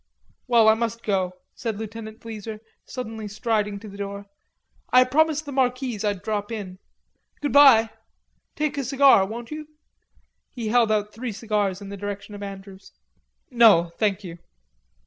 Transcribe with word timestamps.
"Well, 0.47 0.67
I 0.67 0.73
must 0.73 1.03
go," 1.03 1.33
said 1.53 1.77
Lieutenant 1.77 2.21
Bleezer, 2.21 2.59
suddenly 2.85 3.27
striding 3.27 3.79
to 3.81 3.87
the 3.87 3.99
door. 3.99 4.25
"I 4.91 5.03
promised 5.03 5.45
the 5.45 5.51
Marquise 5.51 6.03
I'd 6.03 6.23
drop 6.23 6.51
in. 6.51 6.79
Good 7.39 7.53
bye.... 7.53 7.91
Take 8.55 8.79
a 8.79 8.83
cigar, 8.83 9.27
won't 9.27 9.51
you?" 9.51 9.67
He 10.49 10.69
held 10.69 10.91
out 10.91 11.13
three 11.13 11.31
cigars 11.31 11.81
in 11.81 11.89
the 11.89 11.97
direction 11.97 12.33
of 12.33 12.41
Andrews. 12.41 12.93
"No, 13.51 13.91
thank 13.99 14.23
you." 14.23 14.39